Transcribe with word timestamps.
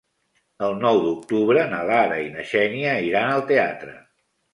El 0.67 0.77
nou 0.85 1.01
d'octubre 1.01 1.65
na 1.73 1.81
Lara 1.89 2.17
i 2.29 2.31
na 2.37 2.45
Xènia 2.53 2.95
iran 3.09 3.35
al 3.35 3.45
teatre. 3.53 3.95